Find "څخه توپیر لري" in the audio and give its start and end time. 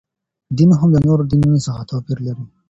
1.67-2.43